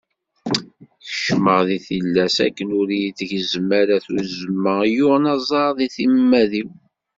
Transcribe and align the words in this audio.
Keččmeɣ 1.05 1.59
deg 1.69 1.81
tillas 1.87 2.37
akken 2.45 2.69
ur 2.79 2.87
iyi-tgezzem 2.91 3.69
ara 3.81 3.95
tuzzma 4.05 4.75
i 4.83 4.89
yuɣen 4.97 5.25
aẓar 5.35 5.69
deg 5.79 5.91
timmad-iw. 5.95 6.69